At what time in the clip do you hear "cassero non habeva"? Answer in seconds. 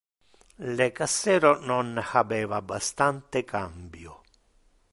0.97-2.59